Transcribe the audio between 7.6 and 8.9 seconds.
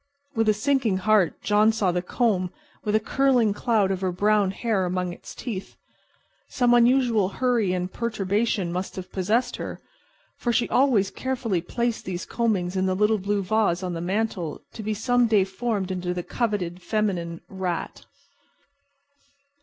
and perturbation